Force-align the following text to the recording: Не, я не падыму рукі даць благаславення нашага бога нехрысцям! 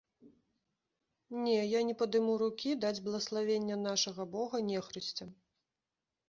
Не, 1.43 1.57
я 1.77 1.81
не 1.89 1.95
падыму 1.99 2.37
рукі 2.43 2.71
даць 2.87 3.03
благаславення 3.09 3.77
нашага 3.83 4.27
бога 4.33 4.57
нехрысцям! 4.73 5.29